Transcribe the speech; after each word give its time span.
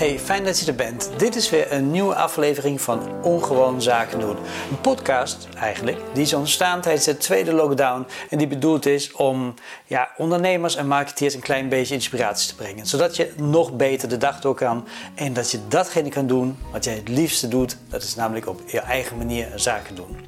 Hey, 0.00 0.18
fijn 0.18 0.44
dat 0.44 0.60
je 0.60 0.66
er 0.66 0.74
bent. 0.74 1.10
Dit 1.16 1.36
is 1.36 1.50
weer 1.50 1.72
een 1.72 1.90
nieuwe 1.90 2.14
aflevering 2.14 2.80
van 2.80 3.22
Ongewoon 3.22 3.82
Zaken 3.82 4.20
doen. 4.20 4.36
Een 4.70 4.80
podcast 4.80 5.48
eigenlijk, 5.56 5.98
die 6.12 6.22
is 6.22 6.34
ontstaan 6.34 6.80
tijdens 6.80 7.04
de 7.04 7.16
tweede 7.16 7.52
lockdown. 7.52 8.06
En 8.30 8.38
die 8.38 8.46
bedoeld 8.46 8.86
is 8.86 9.12
om 9.12 9.54
ja, 9.86 10.10
ondernemers 10.16 10.76
en 10.76 10.86
marketeers 10.86 11.34
een 11.34 11.40
klein 11.40 11.68
beetje 11.68 11.94
inspiratie 11.94 12.48
te 12.48 12.54
brengen. 12.54 12.86
Zodat 12.86 13.16
je 13.16 13.32
nog 13.36 13.76
beter 13.76 14.08
de 14.08 14.16
dag 14.16 14.40
door 14.40 14.54
kan. 14.54 14.86
En 15.14 15.32
dat 15.32 15.50
je 15.50 15.58
datgene 15.68 16.08
kan 16.08 16.26
doen 16.26 16.58
wat 16.72 16.84
jij 16.84 16.94
het 16.94 17.08
liefste 17.08 17.48
doet. 17.48 17.76
Dat 17.88 18.02
is 18.02 18.14
namelijk 18.14 18.48
op 18.48 18.60
je 18.66 18.80
eigen 18.80 19.16
manier 19.16 19.52
zaken 19.54 19.94
doen. 19.94 20.18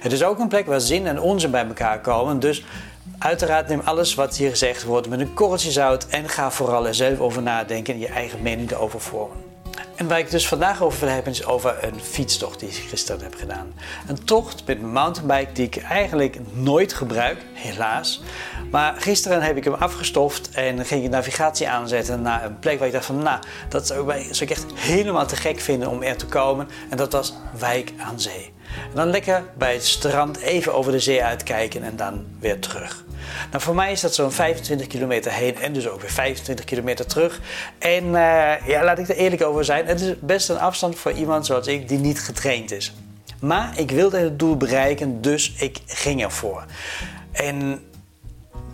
Het 0.00 0.12
is 0.12 0.22
ook 0.22 0.38
een 0.38 0.48
plek 0.48 0.66
waar 0.66 0.80
zin 0.80 1.06
en 1.06 1.20
onzin 1.20 1.50
bij 1.50 1.66
elkaar 1.66 2.00
komen. 2.00 2.40
Dus 2.40 2.64
Uiteraard 3.18 3.68
neem 3.68 3.80
alles 3.84 4.14
wat 4.14 4.36
hier 4.36 4.50
gezegd 4.50 4.84
wordt 4.84 5.08
met 5.08 5.20
een 5.20 5.34
korreltje 5.34 5.70
zout 5.70 6.06
en 6.06 6.28
ga 6.28 6.50
vooral 6.50 6.86
er 6.86 6.94
zelf 6.94 7.18
over 7.18 7.42
nadenken 7.42 7.94
en 7.94 8.00
je 8.00 8.06
eigen 8.06 8.42
mening 8.42 8.70
erover 8.70 9.00
vormen. 9.00 9.36
En 9.96 10.08
waar 10.08 10.18
ik 10.18 10.30
dus 10.30 10.48
vandaag 10.48 10.82
over 10.82 11.00
wil 11.00 11.08
hebben 11.08 11.32
is 11.32 11.44
over 11.44 11.84
een 11.84 12.00
fietstocht 12.00 12.60
die 12.60 12.68
ik 12.68 12.74
gisteren 12.74 13.22
heb 13.22 13.34
gedaan. 13.34 13.72
Een 14.06 14.24
tocht 14.24 14.66
met 14.66 14.80
mijn 14.80 14.92
mountainbike 14.92 15.52
die 15.52 15.66
ik 15.66 15.76
eigenlijk 15.76 16.38
nooit 16.52 16.92
gebruik, 16.92 17.38
helaas. 17.52 18.22
Maar 18.70 18.94
gisteren 18.98 19.42
heb 19.42 19.56
ik 19.56 19.64
hem 19.64 19.74
afgestoft 19.74 20.50
en 20.50 20.84
ging 20.84 21.04
ik 21.04 21.10
navigatie 21.10 21.68
aanzetten 21.68 22.22
naar 22.22 22.44
een 22.44 22.58
plek 22.58 22.78
waar 22.78 22.86
ik 22.86 22.92
dacht 22.92 23.06
van 23.06 23.22
nou, 23.22 23.40
dat 23.68 23.86
zou 23.86 24.12
ik 24.40 24.50
echt 24.50 24.66
helemaal 24.74 25.26
te 25.26 25.36
gek 25.36 25.60
vinden 25.60 25.88
om 25.88 26.02
er 26.02 26.16
te 26.16 26.26
komen. 26.26 26.68
En 26.90 26.96
dat 26.96 27.12
was 27.12 27.34
Wijk 27.58 27.92
aan 27.98 28.20
Zee. 28.20 28.52
En 28.74 28.94
dan 28.94 29.10
lekker 29.10 29.44
bij 29.56 29.72
het 29.72 29.86
strand 29.86 30.36
even 30.36 30.74
over 30.74 30.92
de 30.92 31.00
zee 31.00 31.24
uitkijken 31.24 31.82
en 31.82 31.96
dan 31.96 32.26
weer 32.40 32.58
terug. 32.58 33.04
Nou, 33.50 33.62
voor 33.62 33.74
mij 33.74 33.92
is 33.92 34.00
dat 34.00 34.14
zo'n 34.14 34.32
25 34.32 34.86
kilometer 34.86 35.32
heen 35.32 35.56
en 35.58 35.72
dus 35.72 35.88
ook 35.88 36.00
weer 36.00 36.10
25 36.10 36.64
kilometer 36.64 37.06
terug. 37.06 37.40
En 37.78 38.04
uh, 38.04 38.66
ja, 38.66 38.84
laat 38.84 38.98
ik 38.98 39.08
er 39.08 39.16
eerlijk 39.16 39.42
over 39.42 39.64
zijn, 39.64 39.86
het 39.86 40.00
is 40.00 40.14
best 40.20 40.48
een 40.48 40.58
afstand 40.58 40.98
voor 40.98 41.12
iemand 41.12 41.46
zoals 41.46 41.66
ik 41.66 41.88
die 41.88 41.98
niet 41.98 42.20
getraind 42.20 42.70
is. 42.70 42.92
Maar 43.40 43.78
ik 43.78 43.90
wilde 43.90 44.18
het 44.18 44.38
doel 44.38 44.56
bereiken, 44.56 45.20
dus 45.20 45.52
ik 45.58 45.78
ging 45.86 46.22
ervoor. 46.22 46.64
En 47.32 47.80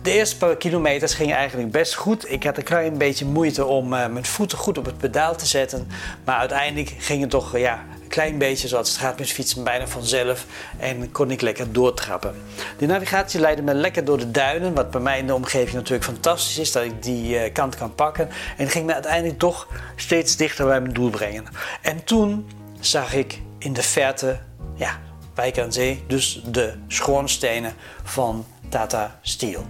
de 0.01 0.11
eerste 0.11 0.37
paar 0.37 0.57
kilometers 0.57 1.13
gingen 1.13 1.35
eigenlijk 1.35 1.71
best 1.71 1.93
goed. 1.93 2.31
Ik 2.31 2.43
had 2.43 2.57
een 2.57 2.63
klein 2.63 2.97
beetje 2.97 3.25
moeite 3.25 3.65
om 3.65 3.93
uh, 3.93 4.07
mijn 4.07 4.25
voeten 4.25 4.57
goed 4.57 4.77
op 4.77 4.85
het 4.85 4.97
pedaal 4.97 5.35
te 5.35 5.45
zetten. 5.45 5.87
Maar 6.23 6.37
uiteindelijk 6.37 6.93
ging 6.97 7.21
het 7.21 7.29
toch 7.29 7.57
ja, 7.57 7.83
klein 8.15 8.37
beetje 8.37 8.67
zoals 8.67 8.89
het 8.89 8.97
gaat 8.97 9.19
met 9.19 9.31
fietsen 9.31 9.63
bijna 9.63 9.87
vanzelf. 9.87 10.45
En 10.77 11.11
kon 11.11 11.31
ik 11.31 11.41
lekker 11.41 11.73
doortrappen. 11.73 12.35
De 12.77 12.85
navigatie 12.85 13.39
leidde 13.39 13.63
me 13.63 13.73
lekker 13.73 14.05
door 14.05 14.17
de 14.17 14.31
duinen. 14.31 14.73
Wat 14.73 14.91
bij 14.91 15.01
mij 15.01 15.19
in 15.19 15.27
de 15.27 15.33
omgeving 15.33 15.73
natuurlijk 15.73 16.03
fantastisch 16.03 16.57
is. 16.57 16.71
Dat 16.71 16.83
ik 16.83 17.03
die 17.03 17.45
uh, 17.45 17.53
kant 17.53 17.75
kan 17.75 17.95
pakken. 17.95 18.29
En 18.57 18.69
ging 18.69 18.85
me 18.85 18.93
uiteindelijk 18.93 19.39
toch 19.39 19.67
steeds 19.95 20.35
dichter 20.35 20.65
bij 20.65 20.81
mijn 20.81 20.93
doel 20.93 21.09
brengen. 21.09 21.45
En 21.81 22.03
toen 22.03 22.49
zag 22.79 23.13
ik 23.13 23.41
in 23.57 23.73
de 23.73 23.83
verte, 23.83 24.39
ja, 24.75 24.99
Wijk 25.33 25.59
aan 25.59 25.73
Zee. 25.73 26.03
Dus 26.07 26.41
de 26.45 26.73
schoornstenen 26.87 27.73
van 28.03 28.45
Tata 28.69 29.19
Steel. 29.21 29.65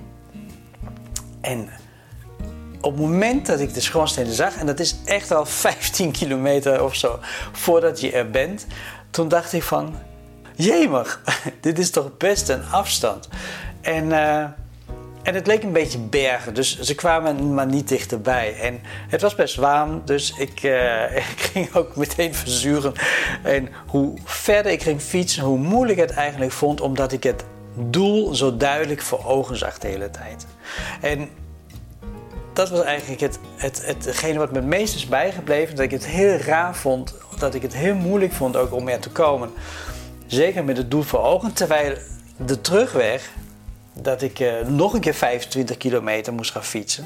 En 1.41 1.69
op 2.85 2.91
het 2.91 3.01
moment 3.01 3.45
dat 3.45 3.59
ik 3.59 3.73
de 3.73 3.81
schoorstenen 3.81 4.33
zag, 4.33 4.57
en 4.57 4.65
dat 4.65 4.79
is 4.79 4.95
echt 5.05 5.31
al 5.31 5.45
15 5.45 6.11
kilometer 6.19 6.83
of 6.83 6.95
zo 6.95 7.19
voordat 7.51 8.01
je 8.01 8.11
er 8.11 8.29
bent, 8.29 8.65
toen 9.09 9.27
dacht 9.27 9.53
ik 9.53 9.63
van, 9.63 9.95
jemig, 10.55 11.21
dit 11.61 11.79
is 11.79 11.89
toch 11.89 12.17
best 12.17 12.49
een 12.49 12.63
afstand. 12.71 13.29
En, 13.81 14.05
uh, 14.05 14.39
en 15.23 15.33
het 15.33 15.47
leek 15.47 15.63
een 15.63 15.71
beetje 15.71 15.99
bergen, 15.99 16.53
dus 16.53 16.79
ze 16.79 16.95
kwamen 16.95 17.53
maar 17.53 17.65
niet 17.65 17.87
dichterbij. 17.87 18.59
En 18.59 18.79
het 19.07 19.21
was 19.21 19.35
best 19.35 19.55
warm, 19.55 20.01
dus 20.05 20.33
ik, 20.37 20.63
uh, 20.63 21.17
ik 21.17 21.49
ging 21.51 21.73
ook 21.73 21.95
meteen 21.95 22.35
verzuren. 22.35 22.93
En 23.43 23.69
hoe 23.87 24.17
verder 24.23 24.71
ik 24.71 24.83
ging 24.83 25.01
fietsen, 25.01 25.43
hoe 25.43 25.57
moeilijk 25.57 25.99
het 25.99 26.11
eigenlijk 26.11 26.51
vond, 26.51 26.81
omdat 26.81 27.11
ik 27.11 27.23
het 27.23 27.43
doel 27.75 28.35
zo 28.35 28.57
duidelijk 28.57 29.01
voor 29.01 29.25
ogen 29.25 29.57
zag 29.57 29.77
de 29.77 29.87
hele 29.87 30.09
tijd. 30.09 30.45
En 31.01 31.29
dat 32.55 32.69
was 32.69 32.81
eigenlijk 32.81 33.21
het, 33.21 33.39
het, 33.55 33.85
hetgene 33.85 34.39
wat 34.39 34.51
me 34.51 34.57
het 34.57 34.65
meest 34.65 34.95
is 34.95 35.07
bijgebleven. 35.07 35.75
Dat 35.75 35.85
ik 35.85 35.91
het 35.91 36.05
heel 36.05 36.37
raar 36.37 36.75
vond, 36.75 37.15
dat 37.39 37.53
ik 37.53 37.61
het 37.61 37.73
heel 37.73 37.95
moeilijk 37.95 38.33
vond 38.33 38.55
ook 38.55 38.73
om 38.73 38.87
er 38.87 38.99
te 38.99 39.09
komen. 39.09 39.51
Zeker 40.25 40.63
met 40.63 40.77
het 40.77 40.91
doel 40.91 41.01
voor 41.01 41.19
ogen. 41.19 41.53
Terwijl 41.53 41.97
de 42.37 42.61
terugweg, 42.61 43.31
dat 43.93 44.21
ik 44.21 44.39
uh, 44.39 44.53
nog 44.67 44.93
een 44.93 44.99
keer 44.99 45.13
25 45.13 45.77
kilometer 45.77 46.33
moest 46.33 46.51
gaan 46.51 46.63
fietsen. 46.63 47.05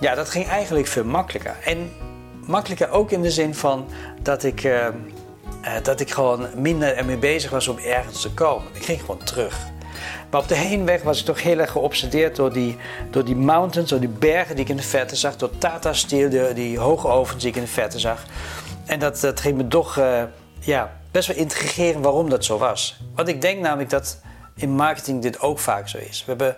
Ja, 0.00 0.14
dat 0.14 0.30
ging 0.30 0.46
eigenlijk 0.46 0.86
veel 0.86 1.04
makkelijker. 1.04 1.56
En 1.64 1.90
makkelijker 2.46 2.90
ook 2.90 3.10
in 3.10 3.22
de 3.22 3.30
zin 3.30 3.54
van 3.54 3.86
dat 4.22 4.42
ik, 4.42 4.64
uh, 4.64 4.72
uh, 4.72 5.72
dat 5.82 6.00
ik 6.00 6.10
gewoon 6.10 6.46
minder 6.56 6.96
ermee 6.96 7.18
bezig 7.18 7.50
was 7.50 7.68
om 7.68 7.78
ergens 7.78 8.20
te 8.20 8.30
komen. 8.30 8.68
Ik 8.72 8.84
ging 8.84 9.00
gewoon 9.00 9.24
terug. 9.24 9.71
Maar 10.30 10.40
op 10.40 10.48
de 10.48 10.54
heenweg 10.54 11.02
was 11.02 11.18
ik 11.18 11.24
toch 11.24 11.42
heel 11.42 11.58
erg 11.58 11.70
geobsedeerd 11.70 12.36
door 12.36 12.52
die, 12.52 12.76
door 13.10 13.24
die 13.24 13.36
mountains, 13.36 13.90
door 13.90 14.00
die 14.00 14.08
bergen 14.08 14.54
die 14.54 14.64
ik 14.64 14.70
in 14.70 14.76
de 14.76 14.82
verte 14.82 15.16
zag. 15.16 15.36
Door 15.36 15.58
Tata 15.58 15.92
Steel, 15.92 16.28
die, 16.28 16.52
die 16.52 16.78
hoge 16.78 17.08
ovens 17.08 17.42
die 17.42 17.50
ik 17.50 17.56
in 17.56 17.62
de 17.62 17.68
verte 17.68 17.98
zag. 17.98 18.24
En 18.86 18.98
dat, 18.98 19.20
dat 19.20 19.40
ging 19.40 19.56
me 19.56 19.68
toch 19.68 19.98
uh, 19.98 20.22
ja, 20.60 20.92
best 21.10 21.28
wel 21.28 21.36
integreren 21.36 22.02
waarom 22.02 22.30
dat 22.30 22.44
zo 22.44 22.58
was. 22.58 23.00
Want 23.14 23.28
ik 23.28 23.40
denk 23.40 23.60
namelijk 23.60 23.90
dat 23.90 24.20
in 24.54 24.70
marketing 24.70 25.22
dit 25.22 25.40
ook 25.40 25.58
vaak 25.58 25.88
zo 25.88 25.98
is. 25.98 26.24
We 26.24 26.30
hebben 26.30 26.56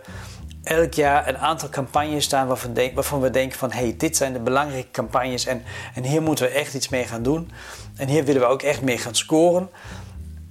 elk 0.62 0.93
jaar 0.93 1.28
een 1.28 1.38
aantal 1.38 1.69
campagnes 1.69 2.25
staan 2.25 2.47
waarvan, 2.47 2.75
waarvan 2.94 3.21
we 3.21 3.31
denken 3.31 3.59
van... 3.59 3.72
hé, 3.72 3.78
hey, 3.78 3.94
dit 3.99 4.16
zijn 4.16 4.32
de 4.32 4.38
belangrijke 4.38 4.91
campagnes 4.91 5.47
en, 5.47 5.62
en 5.94 6.05
hier 6.05 6.22
moeten 6.22 6.44
we 6.44 6.50
echt 6.50 6.75
iets 6.75 6.88
mee 6.88 7.05
gaan 7.05 7.22
doen. 7.22 7.50
En 7.97 8.09
hier 8.09 8.25
willen 8.25 8.41
we 8.41 8.47
ook 8.47 8.62
echt 8.62 8.82
mee 8.82 8.99
gaan 8.99 9.15
scoren. 9.15 9.71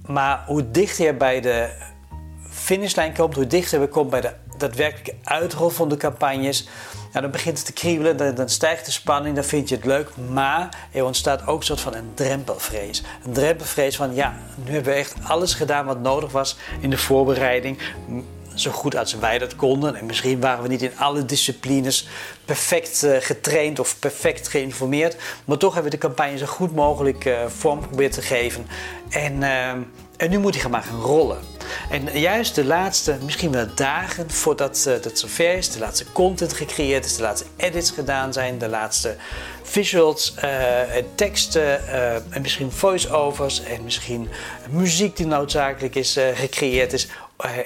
Maar 0.06 0.42
hoe 0.46 0.70
dichter 0.70 1.04
je 1.04 1.14
bij 1.14 1.40
de 1.40 1.68
finishlijn 2.64 3.14
komt, 3.14 3.34
hoe 3.34 3.46
dichter 3.46 3.80
we 3.80 3.88
komen 3.88 4.10
bij 4.10 4.20
de 4.20 4.32
daadwerkelijke 4.58 5.14
uitrol 5.22 5.68
van 5.68 5.88
de 5.88 5.96
campagnes, 5.96 6.68
dan 7.12 7.30
begint 7.30 7.56
het 7.56 7.66
te 7.66 7.72
kriebelen, 7.72 8.16
dan, 8.16 8.34
dan, 8.34 8.48
stijgt 8.48 8.84
de 8.84 8.90
spanning, 8.90 9.34
dan 9.34 9.44
vind 9.44 9.68
je 9.68 9.74
het 9.74 9.84
leuk. 9.84 10.08
Maar 10.30 10.88
er 10.92 11.04
ontstaat 11.04 11.46
ook 11.46 11.58
een 11.58 11.66
soort 11.66 11.80
van 11.80 11.94
een 11.94 12.10
drempelvrees. 12.14 13.02
Een 13.24 13.32
drempelvrees 13.32 13.96
van 13.96 14.14
ja, 14.14 14.36
nu 14.64 14.72
hebben 14.72 14.92
we 14.92 14.98
echt 14.98 15.14
alles 15.22 15.54
gedaan 15.54 15.86
wat 15.86 16.00
nodig 16.00 16.32
was 16.32 16.56
in 16.80 16.90
de 16.90 16.98
voorbereiding. 16.98 17.78
Zo 18.54 18.70
goed 18.70 18.96
als 18.96 19.14
wij 19.14 19.38
dat 19.38 19.56
konden. 19.56 19.94
En 19.96 20.06
misschien 20.06 20.40
waren 20.40 20.62
we 20.62 20.68
niet 20.68 20.82
in 20.82 20.98
alle 20.98 21.24
disciplines 21.24 22.08
perfect 22.44 23.02
uh, 23.04 23.16
getraind 23.18 23.78
of 23.78 23.98
perfect 23.98 24.48
geïnformeerd. 24.48 25.16
Maar 25.44 25.58
toch 25.58 25.74
hebben 25.74 25.90
we 25.92 25.98
de 25.98 26.06
campagne 26.06 26.38
zo 26.38 26.46
goed 26.46 26.74
mogelijk 26.74 27.24
uh, 27.24 27.46
vorm 27.46 27.82
geprobeerd 27.82 28.12
te 28.12 28.22
geven. 28.22 28.66
En, 29.10 29.40
uh, 29.40 29.68
en 30.16 30.30
nu 30.30 30.38
moet 30.38 30.60
hij 30.60 30.70
maar 30.70 30.82
gaan 30.82 31.00
rollen. 31.00 31.53
En 31.90 32.18
juist 32.18 32.54
de 32.54 32.64
laatste, 32.64 33.16
misschien 33.22 33.52
wel 33.52 33.74
dagen 33.74 34.30
voordat 34.30 34.84
uh, 34.88 35.02
dat 35.02 35.18
zover 35.18 35.56
is, 35.56 35.70
de 35.70 35.78
laatste 35.78 36.12
content 36.12 36.52
gecreëerd 36.52 37.04
is, 37.04 37.16
de 37.16 37.22
laatste 37.22 37.46
edits 37.56 37.90
gedaan 37.90 38.32
zijn, 38.32 38.58
de 38.58 38.68
laatste 38.68 39.16
visuals, 39.62 40.34
uh, 40.44 40.80
teksten 41.14 41.62
uh, 41.62 42.14
en 42.14 42.42
misschien 42.42 42.72
voice-overs 42.72 43.62
en 43.62 43.84
misschien 43.84 44.28
muziek 44.70 45.16
die 45.16 45.26
noodzakelijk 45.26 45.94
is 45.94 46.18
gecreëerd 46.34 46.92
is. 46.92 47.08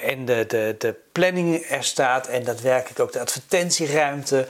en 0.01 0.25
de, 0.25 0.45
de, 0.47 0.75
de 0.77 0.95
planning 1.11 1.65
er 1.69 1.83
staat 1.83 2.27
en 2.27 2.43
daadwerkelijk 2.43 2.99
ook 2.99 3.11
de 3.11 3.19
advertentieruimte 3.19 4.47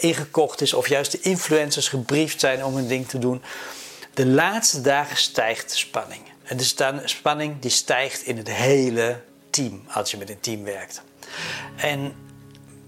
ingekocht 0.00 0.60
is, 0.60 0.74
of 0.74 0.88
juist 0.88 1.12
de 1.12 1.20
influencers 1.20 1.88
gebriefd 1.88 2.40
zijn 2.40 2.64
om 2.64 2.74
hun 2.74 2.88
ding 2.88 3.08
te 3.08 3.18
doen. 3.18 3.42
De 4.14 4.26
laatste 4.26 4.80
dagen 4.80 5.16
stijgt 5.16 5.70
de 5.70 5.76
spanning. 5.76 6.33
En 6.44 6.56
de 6.56 7.00
spanning 7.04 7.60
die 7.60 7.70
stijgt 7.70 8.22
in 8.22 8.36
het 8.36 8.50
hele 8.50 9.20
team 9.50 9.84
als 9.88 10.10
je 10.10 10.16
met 10.16 10.30
een 10.30 10.40
team 10.40 10.64
werkt. 10.64 11.02
En 11.76 12.14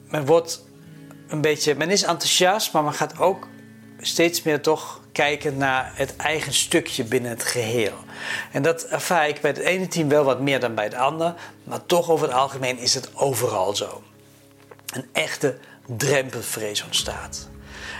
men 0.09 0.27
wordt 0.27 0.65
een 1.28 1.41
beetje, 1.41 1.75
men 1.75 1.91
is 1.91 2.03
enthousiast, 2.03 2.72
maar 2.72 2.83
men 2.83 2.93
gaat 2.93 3.19
ook 3.19 3.49
steeds 4.00 4.43
meer 4.43 4.61
toch 4.61 5.00
kijken 5.12 5.56
naar 5.56 5.93
het 5.94 6.17
eigen 6.17 6.53
stukje 6.53 7.05
binnen 7.05 7.31
het 7.31 7.44
geheel. 7.44 7.94
En 8.53 8.62
dat 8.62 8.82
ervaar 8.82 9.29
ik 9.29 9.41
bij 9.41 9.50
het 9.50 9.61
ene 9.61 9.88
team 9.88 10.08
wel 10.08 10.25
wat 10.25 10.41
meer 10.41 10.61
dan 10.61 10.75
bij 10.75 10.85
het 10.85 10.94
andere, 10.94 11.35
maar 11.64 11.87
toch 11.87 12.11
over 12.11 12.26
het 12.26 12.37
algemeen 12.37 12.79
is 12.79 12.94
het 12.94 13.11
overal 13.14 13.76
zo. 13.76 14.03
Een 14.87 15.06
echte 15.12 15.58
drempelvrees 15.87 16.85
ontstaat. 16.85 17.49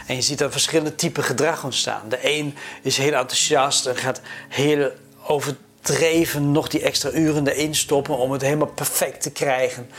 En 0.07 0.15
je 0.15 0.23
ziet 0.23 0.39
dan 0.39 0.51
verschillende 0.51 0.95
typen 0.95 1.25
gedrag 1.25 1.65
ontstaan. 1.65 2.09
De 2.09 2.19
een 2.23 2.55
is 2.83 2.97
heel 2.97 3.13
enthousiast 3.13 3.87
en 3.87 3.97
gaat 3.97 4.21
heel 4.49 4.91
overdreven 5.27 6.53
nog 6.53 6.69
die 6.69 6.83
extra 6.83 7.11
uren 7.11 7.47
erin 7.47 7.75
stoppen 7.75 8.19
om 8.19 8.33
het 8.33 8.43
helemaal 8.43 8.67
perfect 8.67 9.23
te 9.23 9.31
krijgen. 9.31 9.91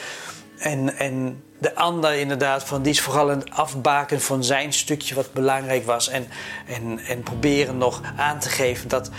En, 0.58 0.98
en 0.98 1.44
de 1.60 1.76
ander 1.76 2.14
inderdaad, 2.14 2.64
van 2.64 2.82
die 2.82 2.92
is 2.92 3.02
vooral 3.02 3.32
een 3.32 3.54
afbaken 3.54 4.22
van 4.22 4.44
zijn 4.44 4.74
stukje 4.74 5.16
wat 5.16 5.34
belangrijk 5.34 5.86
was. 5.86 6.10
En, 6.10 6.28
en, 6.68 7.00
en 7.00 7.24
proberen 7.24 7.78
nog 7.78 8.02
aan 8.18 8.40
te 8.40 8.50
geven 8.50 8.90
dat 8.90 9.10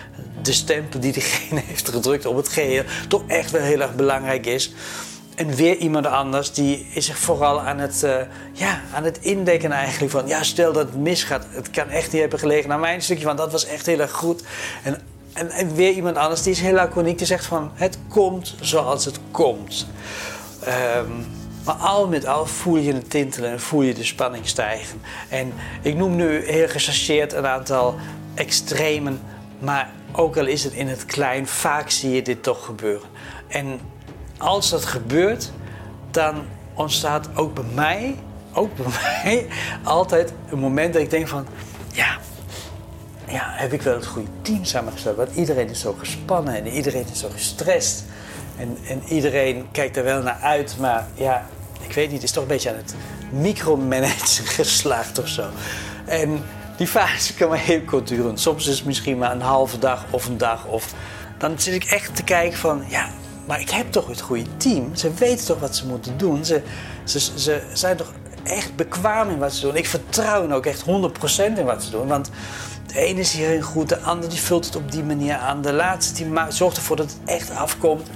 de 0.42 0.52
stempel 0.52 1.00
die 1.00 1.12
diegene 1.12 1.60
heeft 1.66 1.88
gedrukt 1.88 2.26
op 2.26 2.36
het 2.36 2.48
geheel 2.48 2.82
toch 3.08 3.22
echt 3.26 3.50
wel 3.50 3.62
heel 3.62 3.80
erg 3.80 3.94
belangrijk 3.94 4.46
is. 4.46 4.72
en 5.34 5.54
weer 5.54 5.76
iemand 5.76 6.06
anders 6.06 6.52
die 6.52 6.86
is 6.94 7.06
zich 7.06 7.18
vooral 7.18 7.60
aan 7.60 7.78
het, 7.78 8.02
uh, 8.04 8.16
ja, 8.52 8.80
aan 8.94 9.04
het 9.04 9.18
indekken 9.18 9.72
eigenlijk 9.72 10.12
van... 10.12 10.26
ja, 10.26 10.42
stel 10.42 10.72
dat 10.72 10.86
het 10.86 10.96
misgaat, 10.96 11.46
het 11.50 11.70
kan 11.70 11.88
echt 11.88 12.12
niet 12.12 12.20
hebben 12.20 12.38
gelegen 12.38 12.68
naar 12.68 12.78
mijn 12.78 13.02
stukje... 13.02 13.24
want 13.24 13.38
dat 13.38 13.52
was 13.52 13.66
echt 13.66 13.86
heel 13.86 14.00
erg 14.00 14.12
goed. 14.12 14.42
En, 14.82 15.00
en, 15.32 15.74
weer 15.74 15.92
iemand 15.92 16.16
anders 16.16 16.42
die 16.42 16.52
is 16.52 16.60
heel 16.60 16.72
laconiek, 16.72 17.18
die 17.18 17.26
zegt 17.26 17.46
van... 17.46 17.70
het 17.74 17.98
komt 18.08 18.54
zoals 18.60 19.04
het 19.04 19.18
komt. 19.30 19.86
Um, 20.96 21.26
maar 21.64 21.74
al 21.74 22.08
met 22.08 22.26
al 22.26 22.46
voel 22.46 22.76
je 22.76 22.92
het 22.92 23.10
tintelen 23.10 23.50
en 23.50 23.60
voel 23.60 23.82
je 23.82 23.94
de 23.94 24.04
spanning 24.04 24.46
stijgen. 24.46 25.00
En 25.28 25.52
ik 25.82 25.94
noem 25.94 26.16
nu 26.16 26.44
heel 26.44 26.68
gechargeerd 26.68 27.32
een 27.32 27.46
aantal 27.46 27.94
extremen... 28.34 29.20
maar 29.58 29.90
ook 30.12 30.36
al 30.36 30.46
is 30.46 30.64
het 30.64 30.72
in 30.72 30.88
het 30.88 31.04
klein, 31.04 31.46
vaak 31.46 31.90
zie 31.90 32.10
je 32.10 32.22
dit 32.22 32.42
toch 32.42 32.64
gebeuren. 32.64 33.08
En 33.48 33.80
als 34.38 34.70
dat 34.70 34.84
gebeurt, 34.84 35.52
dan 36.10 36.34
ontstaat 36.74 37.28
ook 37.34 37.54
bij 37.54 37.64
mij, 37.74 38.16
ook 38.52 38.76
bij 38.76 38.86
mij, 39.22 39.46
altijd 39.82 40.32
een 40.50 40.58
moment 40.58 40.92
dat 40.92 41.02
ik 41.02 41.10
denk 41.10 41.28
van, 41.28 41.46
ja, 41.92 42.18
ja, 43.28 43.42
heb 43.44 43.72
ik 43.72 43.82
wel 43.82 43.94
het 43.94 44.06
goede 44.06 44.28
team 44.42 44.64
samengesteld? 44.64 45.16
Want 45.16 45.34
iedereen 45.34 45.68
is 45.68 45.80
zo 45.80 45.96
gespannen 45.98 46.54
en 46.54 46.66
iedereen 46.66 47.06
is 47.12 47.18
zo 47.18 47.28
gestrest. 47.32 48.04
En, 48.56 48.78
en 48.88 49.02
iedereen 49.08 49.66
kijkt 49.70 49.96
er 49.96 50.04
wel 50.04 50.22
naar 50.22 50.38
uit, 50.42 50.76
maar 50.78 51.06
ja, 51.14 51.46
ik 51.88 51.94
weet 51.94 52.06
niet, 52.06 52.14
het 52.14 52.22
is 52.22 52.30
toch 52.30 52.42
een 52.42 52.48
beetje 52.48 52.70
aan 52.70 52.76
het 52.76 52.94
micromanagen 53.30 54.46
geslaagd 54.58 55.18
of 55.18 55.28
zo. 55.28 55.44
En 56.04 56.42
die 56.76 56.86
fase 56.86 57.34
kan 57.34 57.48
maar 57.48 57.58
heel 57.58 57.80
kort 57.80 58.08
duren. 58.08 58.38
Soms 58.38 58.66
is 58.66 58.76
het 58.76 58.86
misschien 58.86 59.18
maar 59.18 59.32
een 59.32 59.40
halve 59.40 59.78
dag 59.78 60.04
of 60.10 60.26
een 60.26 60.38
dag. 60.38 60.66
Of 60.66 60.94
dan 61.38 61.58
zit 61.58 61.74
ik 61.74 61.84
echt 61.84 62.16
te 62.16 62.24
kijken 62.24 62.58
van, 62.58 62.84
ja, 62.88 63.08
maar 63.46 63.60
ik 63.60 63.70
heb 63.70 63.92
toch 63.92 64.08
het 64.08 64.20
goede 64.20 64.56
team. 64.56 64.94
Ze 64.94 65.14
weten 65.14 65.46
toch 65.46 65.60
wat 65.60 65.76
ze 65.76 65.86
moeten 65.86 66.18
doen. 66.18 66.44
Ze, 66.44 66.62
ze, 67.04 67.20
ze 67.34 67.62
zijn 67.72 67.96
toch 67.96 68.12
echt 68.48 68.76
bekwaam 68.76 69.28
in 69.28 69.38
wat 69.38 69.52
ze 69.52 69.60
doen. 69.60 69.76
Ik 69.76 69.86
vertrouw 69.86 70.42
hen 70.42 70.52
ook 70.52 70.66
echt 70.66 70.80
100% 70.80 70.86
in 71.58 71.64
wat 71.64 71.82
ze 71.82 71.90
doen. 71.90 72.06
Want 72.06 72.30
de 72.86 73.00
ene 73.00 73.20
is 73.20 73.32
hierin 73.32 73.62
goed, 73.62 73.88
de 73.88 74.00
ander 74.00 74.28
die 74.28 74.40
vult 74.40 74.64
het 74.64 74.76
op 74.76 74.92
die 74.92 75.02
manier 75.02 75.36
aan. 75.36 75.62
De 75.62 75.72
laatste 75.72 76.14
die 76.14 76.34
zorgt 76.48 76.76
ervoor 76.76 76.96
dat 76.96 77.10
het 77.10 77.30
echt 77.30 77.50
afkomt. 77.50 78.08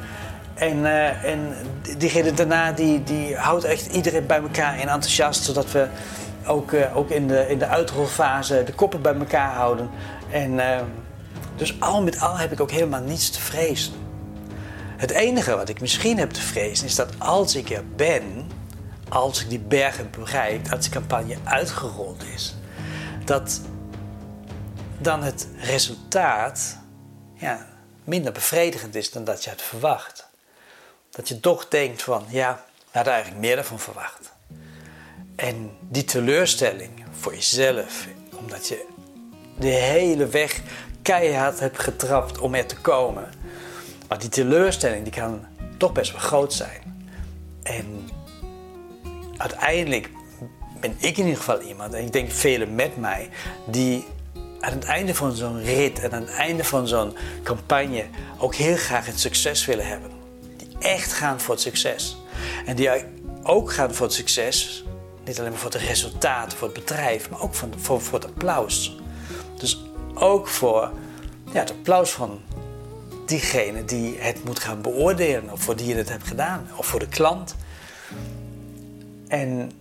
En, 0.55 0.79
uh, 0.79 1.25
en 1.25 1.55
diegene 1.99 2.33
daarna 2.33 2.73
die, 2.73 3.03
die 3.03 3.37
houdt 3.37 3.65
echt 3.65 3.87
iedereen 3.87 4.27
bij 4.27 4.41
elkaar 4.41 4.75
en 4.75 4.89
enthousiast. 4.89 5.45
Zodat 5.45 5.73
we 5.73 5.87
ook, 6.47 6.73
uh, 6.73 6.97
ook 6.97 7.11
in 7.11 7.27
de, 7.27 7.49
in 7.49 7.59
de 7.59 7.67
uitrolfase 7.67 8.63
de 8.65 8.73
koppen 8.73 9.03
bij 9.03 9.15
elkaar 9.15 9.55
houden. 9.55 9.91
En, 10.31 10.53
uh, 10.53 10.81
dus 11.57 11.81
al 11.81 12.03
met 12.03 12.21
al 12.21 12.39
heb 12.39 12.53
ik 12.53 12.61
ook 12.61 12.71
helemaal 12.71 13.01
niets 13.01 13.31
te 13.31 13.41
vrezen. 13.41 13.93
Het 14.97 15.11
enige 15.11 15.57
wat 15.57 15.69
ik 15.69 15.81
misschien 15.81 16.19
heb 16.19 16.31
te 16.31 16.41
vrezen 16.41 16.87
is 16.87 16.95
dat 16.95 17.09
als 17.19 17.57
ik 17.57 17.71
er 17.71 17.83
ben, 17.97 18.23
als 19.13 19.43
ik 19.43 19.49
die 19.49 19.59
berg 19.59 19.97
heb 19.97 20.13
bereikt, 20.13 20.73
als 20.73 20.85
de 20.85 20.91
campagne 20.91 21.37
uitgerold 21.45 22.25
is, 22.35 22.55
dat 23.25 23.61
dan 24.99 25.23
het 25.23 25.49
resultaat 25.59 26.79
ja, 27.35 27.67
minder 28.05 28.33
bevredigend 28.33 28.95
is 28.95 29.11
dan 29.11 29.25
dat 29.25 29.45
je 29.45 29.51
had 29.51 29.63
verwacht. 29.63 30.27
Dat 31.11 31.29
je 31.29 31.41
toch 31.41 31.69
denkt 31.69 32.03
van, 32.03 32.25
ja, 32.29 32.65
we 32.67 32.91
hadden 32.91 33.13
eigenlijk 33.13 33.43
meer 33.43 33.59
ervan 33.59 33.79
verwacht. 33.79 34.33
En 35.37 35.71
die 35.89 36.05
teleurstelling 36.05 37.05
voor 37.19 37.35
jezelf, 37.35 38.07
omdat 38.31 38.69
je 38.69 38.87
de 39.59 39.67
hele 39.67 40.27
weg 40.27 40.61
keihard 41.03 41.61
hebt 41.61 41.79
getrapt 41.79 42.39
om 42.39 42.55
er 42.55 42.67
te 42.67 42.77
komen 42.77 43.29
maar 44.13 44.21
die 44.21 44.31
teleurstelling 44.31 45.03
die 45.03 45.13
kan 45.13 45.47
toch 45.77 45.93
best 45.93 46.13
wel 46.13 46.21
groot 46.21 46.53
zijn. 46.53 47.07
En 47.63 48.09
uiteindelijk 49.43 50.11
ben 50.81 50.95
ik 50.99 51.17
in 51.17 51.25
ieder 51.25 51.37
geval 51.37 51.61
iemand, 51.61 51.95
en 51.95 52.05
ik 52.05 52.13
denk 52.13 52.31
velen 52.31 52.75
met 52.75 52.97
mij, 52.97 53.29
die 53.67 54.05
aan 54.61 54.73
het 54.73 54.85
einde 54.85 55.15
van 55.15 55.33
zo'n 55.33 55.63
rit 55.63 55.99
en 55.99 56.13
aan 56.13 56.21
het 56.21 56.31
einde 56.31 56.65
van 56.65 56.89
zo'n 56.89 57.17
campagne 57.43 58.05
ook 58.39 58.55
heel 58.55 58.77
graag 58.77 59.07
het 59.07 59.21
succes 59.21 59.65
willen 59.65 59.87
hebben. 59.87 60.11
Die 60.57 60.79
echt 60.79 61.13
gaan 61.13 61.41
voor 61.41 61.55
het 61.55 61.63
succes. 61.63 62.17
En 62.67 62.77
die 62.77 62.91
ook 63.43 63.73
gaan 63.73 63.95
voor 63.95 64.07
het 64.07 64.15
succes, 64.15 64.85
niet 65.25 65.39
alleen 65.39 65.51
maar 65.51 65.61
voor 65.61 65.71
het 65.71 65.81
resultaat, 65.81 66.55
voor 66.55 66.69
het 66.69 66.79
bedrijf, 66.79 67.31
maar 67.31 67.41
ook 67.41 67.55
voor, 67.55 68.01
voor 68.01 68.19
het 68.19 68.29
applaus. 68.29 68.97
Dus 69.57 69.85
ook 70.15 70.49
voor 70.49 70.91
ja, 71.53 71.61
het 71.61 71.71
applaus 71.71 72.11
van 72.11 72.41
diegene 73.27 73.85
die 73.85 74.19
het 74.19 74.45
moet 74.45 74.59
gaan 74.59 74.83
beoordelen, 74.83 75.51
of 75.51 75.63
voor 75.63 75.77
die 75.77 75.87
je 75.87 75.95
het 75.95 76.09
hebt 76.09 76.27
gedaan, 76.27 76.69
of 76.77 76.87
voor 76.87 77.01
de 77.01 77.09
klant. 77.09 77.55
En, 79.33 79.73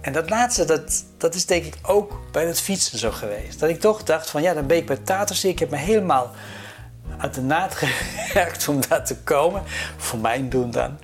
en 0.00 0.12
dat 0.12 0.30
laatste, 0.30 0.64
dat, 0.64 1.04
dat 1.16 1.34
is 1.34 1.46
denk 1.46 1.64
ik 1.64 1.74
ook 1.82 2.20
bij 2.32 2.46
het 2.46 2.60
fietsen 2.60 2.98
zo 2.98 3.10
geweest. 3.10 3.60
Dat 3.60 3.68
ik 3.68 3.80
toch 3.80 4.02
dacht 4.02 4.30
van 4.30 4.42
ja, 4.42 4.54
dan 4.54 4.66
ben 4.66 4.76
ik 4.76 4.86
bij 4.86 4.96
Tatersie, 4.96 5.50
ik 5.50 5.58
heb 5.58 5.70
me 5.70 5.76
helemaal 5.76 6.30
uit 7.18 7.34
de 7.34 7.40
naad 7.40 7.74
gewerkt 7.82 8.68
om 8.68 8.80
daar 8.88 9.04
te 9.04 9.16
komen. 9.16 9.62
Voor 9.96 10.18
mijn 10.18 10.48
doen 10.48 10.70
dan. 10.70 10.98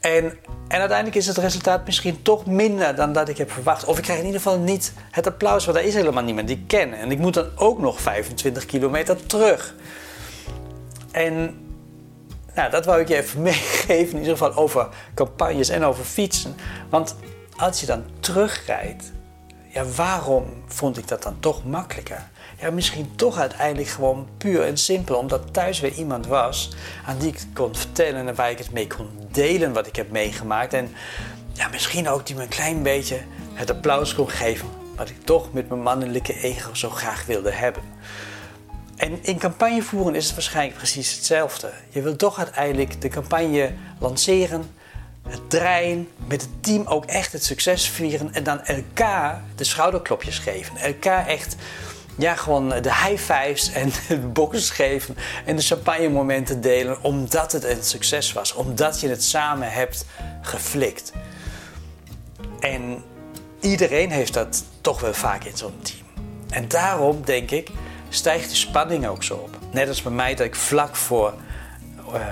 En, 0.00 0.38
uiteindelijk 0.68 1.16
is 1.16 1.26
het 1.26 1.36
resultaat 1.36 1.86
misschien 1.86 2.22
toch 2.22 2.46
minder 2.46 2.94
dan 2.94 3.12
dat 3.12 3.28
ik 3.28 3.38
heb 3.38 3.50
verwacht. 3.50 3.84
Of 3.84 3.98
ik 3.98 4.02
krijg 4.02 4.18
in 4.18 4.26
ieder 4.26 4.40
geval 4.40 4.58
niet 4.58 4.92
het 5.10 5.26
applaus, 5.26 5.64
want 5.64 5.76
daar 5.76 5.86
is 5.86 5.94
helemaal 5.94 6.22
niemand 6.22 6.48
die 6.48 6.56
ik 6.56 6.66
ken. 6.66 6.92
En 6.92 7.10
ik 7.10 7.18
moet 7.18 7.34
dan 7.34 7.50
ook 7.54 7.78
nog 7.78 8.00
25 8.00 8.66
kilometer 8.66 9.26
terug. 9.26 9.74
En 11.10 11.64
nou, 12.54 12.70
dat 12.70 12.84
wou 12.84 13.00
ik 13.00 13.08
je 13.08 13.16
even 13.16 13.42
meegeven, 13.50 14.12
in 14.12 14.18
ieder 14.18 14.36
geval 14.36 14.54
over 14.54 14.88
campagnes 15.14 15.68
en 15.68 15.84
over 15.84 16.04
fietsen. 16.04 16.54
Want 16.88 17.14
als 17.56 17.80
je 17.80 17.86
dan 17.86 18.04
terugrijdt, 18.20 19.12
ja, 19.68 19.84
waarom 19.84 20.44
vond 20.66 20.98
ik 20.98 21.08
dat 21.08 21.22
dan 21.22 21.40
toch 21.40 21.64
makkelijker? 21.64 22.28
Ja, 22.60 22.70
misschien 22.70 23.16
toch 23.16 23.38
uiteindelijk 23.38 23.88
gewoon 23.88 24.28
puur 24.38 24.62
en 24.62 24.76
simpel 24.76 25.16
omdat 25.16 25.52
thuis 25.52 25.80
weer 25.80 25.92
iemand 25.92 26.26
was 26.26 26.76
aan 27.06 27.18
die 27.18 27.28
ik 27.28 27.46
kon 27.54 27.74
vertellen 27.74 28.28
en 28.28 28.34
waar 28.34 28.50
ik 28.50 28.58
het 28.58 28.72
mee 28.72 28.86
kon 28.86 29.08
delen 29.30 29.72
wat 29.72 29.86
ik 29.86 29.96
heb 29.96 30.10
meegemaakt. 30.10 30.72
En 30.72 30.94
ja, 31.52 31.68
misschien 31.68 32.08
ook 32.08 32.26
die 32.26 32.36
me 32.36 32.42
een 32.42 32.48
klein 32.48 32.82
beetje 32.82 33.20
het 33.52 33.70
applaus 33.70 34.14
kon 34.14 34.30
geven 34.30 34.68
wat 34.96 35.08
ik 35.08 35.24
toch 35.24 35.52
met 35.52 35.68
mijn 35.68 35.82
mannelijke 35.82 36.40
ego 36.40 36.74
zo 36.74 36.90
graag 36.90 37.26
wilde 37.26 37.50
hebben. 37.50 37.82
En 38.96 39.18
in 39.22 39.38
campagne 39.38 39.82
voeren 39.82 40.14
is 40.14 40.24
het 40.26 40.34
waarschijnlijk 40.34 40.76
precies 40.76 41.14
hetzelfde. 41.14 41.72
Je 41.88 42.02
wilt 42.02 42.18
toch 42.18 42.38
uiteindelijk 42.38 43.00
de 43.00 43.08
campagne 43.08 43.72
lanceren, 43.98 44.70
het 45.26 45.50
draaien, 45.50 46.08
met 46.26 46.40
het 46.40 46.50
team 46.62 46.86
ook 46.86 47.04
echt 47.04 47.32
het 47.32 47.44
succes 47.44 47.88
vieren 47.88 48.34
en 48.34 48.42
dan 48.42 48.60
elkaar 48.60 49.42
de 49.54 49.64
schouderklopjes 49.64 50.38
geven. 50.38 50.76
Elkaar 50.76 51.26
echt, 51.26 51.56
ja, 52.16 52.34
gewoon 52.34 52.68
de 52.68 52.94
high 52.94 53.32
fives 53.32 53.72
en 53.72 53.90
de 54.08 54.18
boxes 54.18 54.70
geven 54.70 55.16
en 55.44 55.56
de 55.56 55.62
champagne 55.62 56.08
momenten 56.08 56.60
delen, 56.60 57.02
omdat 57.02 57.52
het 57.52 57.64
een 57.64 57.82
succes 57.82 58.32
was, 58.32 58.54
omdat 58.54 59.00
je 59.00 59.08
het 59.08 59.24
samen 59.24 59.72
hebt 59.72 60.04
geflikt. 60.42 61.12
En 62.60 63.04
iedereen 63.60 64.10
heeft 64.10 64.34
dat 64.34 64.64
toch 64.80 65.00
wel 65.00 65.14
vaak 65.14 65.44
in 65.44 65.56
zo'n 65.56 65.80
team. 65.82 66.04
En 66.50 66.68
daarom 66.68 67.24
denk 67.24 67.50
ik 67.50 67.70
stijgt 68.08 68.50
de 68.50 68.56
spanning 68.56 69.06
ook 69.06 69.22
zo 69.22 69.34
op. 69.34 69.58
Net 69.70 69.88
als 69.88 70.02
bij 70.02 70.12
mij 70.12 70.34
dat 70.34 70.46
ik 70.46 70.54
vlak 70.54 70.96
voor, 70.96 71.34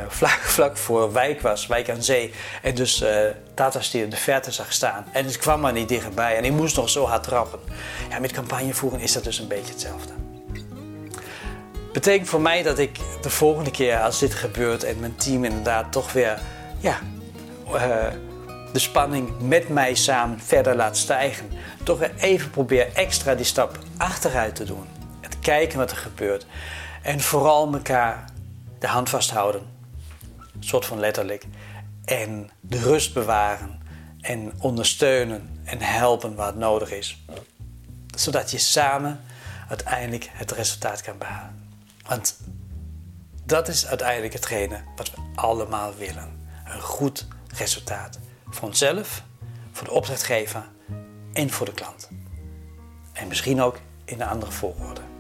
vlak, 0.08 0.40
vlak 0.40 0.76
voor 0.76 1.12
Wijk 1.12 1.40
was, 1.40 1.66
Wijk 1.66 1.90
aan 1.90 2.02
Zee. 2.02 2.34
En 2.62 2.74
dus 2.74 3.02
uh, 3.02 3.08
Tata 3.54 3.80
Steel 3.80 4.02
in 4.02 4.10
de 4.10 4.16
verte 4.16 4.50
zag 4.50 4.72
staan. 4.72 5.06
En 5.12 5.24
het 5.24 5.38
kwam 5.38 5.60
maar 5.60 5.72
niet 5.72 5.88
dichterbij. 5.88 6.36
En 6.36 6.44
ik 6.44 6.52
moest 6.52 6.76
nog 6.76 6.88
zo 6.88 7.04
hard 7.04 7.22
trappen. 7.22 7.60
Ja, 8.10 8.18
met 8.18 8.32
campagnevoeren 8.32 9.00
is 9.00 9.12
dat 9.12 9.24
dus 9.24 9.38
een 9.38 9.48
beetje 9.48 9.72
hetzelfde. 9.72 10.12
Betekent 11.92 12.28
voor 12.28 12.40
mij 12.40 12.62
dat 12.62 12.78
ik 12.78 12.98
de 13.20 13.30
volgende 13.30 13.70
keer 13.70 14.00
als 14.00 14.18
dit 14.18 14.34
gebeurt 14.34 14.84
en 14.84 15.00
mijn 15.00 15.16
team 15.16 15.44
inderdaad 15.44 15.92
toch 15.92 16.12
weer 16.12 16.38
ja, 16.78 17.00
uh, 17.68 17.82
de 18.72 18.78
spanning 18.78 19.40
met 19.40 19.68
mij 19.68 19.94
samen 19.94 20.40
verder 20.40 20.76
laat 20.76 20.96
stijgen, 20.96 21.50
toch 21.82 21.98
even 22.16 22.50
probeer 22.50 22.88
extra 22.94 23.34
die 23.34 23.44
stap 23.44 23.78
achteruit 23.96 24.54
te 24.54 24.64
doen 24.64 24.86
kijken 25.44 25.78
wat 25.78 25.90
er 25.90 25.96
gebeurt. 25.96 26.46
En 27.02 27.20
vooral 27.20 27.72
elkaar 27.72 28.24
de 28.84 28.90
hand 28.90 29.10
vasthouden. 29.10 29.62
Soort 30.60 30.86
van 30.86 30.98
letterlijk. 30.98 31.46
En 32.04 32.50
de 32.60 32.78
rust 32.78 33.14
bewaren. 33.14 33.82
En 34.20 34.52
ondersteunen 34.60 35.60
en 35.64 35.80
helpen 35.80 36.34
waar 36.34 36.46
het 36.46 36.56
nodig 36.56 36.90
is. 36.90 37.24
Zodat 38.16 38.50
je 38.50 38.58
samen 38.58 39.20
uiteindelijk 39.68 40.30
het 40.32 40.50
resultaat 40.50 41.02
kan 41.02 41.18
behalen. 41.18 41.68
Want 42.06 42.36
dat 43.44 43.68
is 43.68 43.86
uiteindelijk 43.86 44.32
hetgene 44.32 44.80
wat 44.96 45.10
we 45.10 45.20
allemaal 45.34 45.94
willen. 45.94 46.48
Een 46.64 46.80
goed 46.80 47.26
resultaat. 47.56 48.18
Voor 48.48 48.68
onszelf, 48.68 49.22
voor 49.72 49.86
de 49.86 49.92
opdrachtgever 49.92 50.64
en 51.32 51.50
voor 51.50 51.66
de 51.66 51.72
klant. 51.72 52.08
En 53.12 53.28
misschien 53.28 53.62
ook 53.62 53.78
in 54.04 54.20
een 54.20 54.28
andere 54.28 54.52
volgorde. 54.52 55.13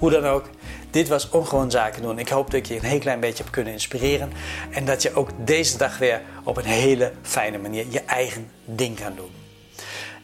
Hoe 0.00 0.10
dan 0.10 0.26
ook, 0.26 0.44
dit 0.90 1.08
was 1.08 1.28
Ongewoon 1.30 1.70
Zaken 1.70 2.02
doen. 2.02 2.18
Ik 2.18 2.28
hoop 2.28 2.50
dat 2.50 2.54
ik 2.54 2.66
je 2.66 2.74
een 2.74 2.82
heel 2.82 2.98
klein 2.98 3.20
beetje 3.20 3.42
heb 3.42 3.52
kunnen 3.52 3.72
inspireren. 3.72 4.32
En 4.70 4.84
dat 4.84 5.02
je 5.02 5.14
ook 5.14 5.30
deze 5.44 5.78
dag 5.78 5.98
weer 5.98 6.22
op 6.44 6.56
een 6.56 6.64
hele 6.64 7.12
fijne 7.22 7.58
manier 7.58 7.86
je 7.88 8.00
eigen 8.00 8.50
ding 8.64 9.00
kan 9.00 9.14
doen. 9.16 9.30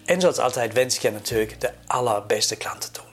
En 0.04 0.20
zoals 0.20 0.38
altijd 0.38 0.72
wens 0.72 0.96
ik 0.96 1.02
je 1.02 1.10
natuurlijk 1.10 1.60
de 1.60 1.70
allerbeste 1.86 2.56
klanten 2.56 2.92
toe. 2.92 3.04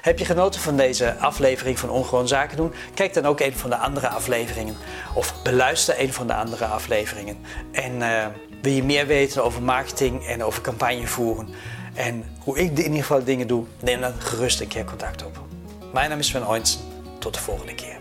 Heb 0.00 0.18
je 0.18 0.24
genoten 0.24 0.60
van 0.60 0.76
deze 0.76 1.16
aflevering 1.18 1.78
van 1.78 1.90
Ongewoon 1.90 2.28
Zaken 2.28 2.56
doen? 2.56 2.72
Kijk 2.94 3.14
dan 3.14 3.26
ook 3.26 3.40
een 3.40 3.56
van 3.56 3.70
de 3.70 3.76
andere 3.76 4.08
afleveringen. 4.08 4.76
Of 5.14 5.42
beluister 5.42 6.00
een 6.00 6.12
van 6.12 6.26
de 6.26 6.34
andere 6.34 6.64
afleveringen. 6.64 7.36
En 7.72 7.92
uh, 7.92 8.26
wil 8.62 8.72
je 8.72 8.82
meer 8.82 9.06
weten 9.06 9.44
over 9.44 9.62
marketing 9.62 10.26
en 10.26 10.44
over 10.44 10.62
campagne 10.62 11.06
voeren? 11.06 11.48
En 11.94 12.24
hoe 12.38 12.58
ik 12.58 12.70
in 12.70 12.82
ieder 12.82 13.00
geval 13.00 13.24
dingen 13.24 13.46
doe, 13.46 13.64
neem 13.80 14.00
dan 14.00 14.12
gerust 14.18 14.60
een 14.60 14.68
keer 14.68 14.84
contact 14.84 15.24
op. 15.24 15.43
Mijn 15.94 16.08
naam 16.08 16.18
is 16.18 16.26
Sven 16.26 16.46
Oinsen. 16.48 16.80
Tot 17.18 17.34
de 17.34 17.40
volgende 17.40 17.74
keer. 17.74 17.93